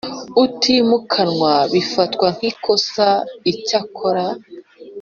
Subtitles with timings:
[0.43, 3.07] utimukanwa bifatwa nk ikosa
[3.51, 4.25] Icyakora